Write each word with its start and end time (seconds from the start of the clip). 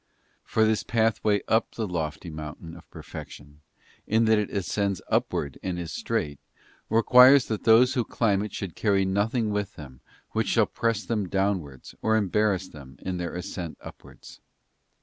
For 0.43 0.65
this 0.65 0.81
pathway 0.81 1.43
up 1.47 1.75
the 1.75 1.87
lofty 1.87 2.31
moun 2.31 2.55
tain 2.55 2.75
of 2.75 2.89
perfection, 2.89 3.61
in 4.07 4.25
that 4.25 4.39
it 4.39 4.49
ascends 4.49 4.99
upwards 5.09 5.59
and 5.61 5.77
is 5.77 5.91
strait, 5.91 6.39
requires 6.89 7.45
that 7.49 7.65
those 7.65 7.93
who 7.93 8.03
climb 8.03 8.41
it 8.41 8.51
should 8.51 8.73
carry 8.75 9.05
nothing 9.05 9.51
with 9.51 9.75
them 9.75 10.01
which 10.31 10.47
shall 10.47 10.65
press 10.65 11.03
them 11.03 11.29
downwards, 11.29 11.93
or 12.01 12.15
embarrass 12.17 12.67
them 12.67 12.97
in 13.03 13.17
their 13.17 13.35
ascent 13.35 13.77
upwards. 13.79 14.39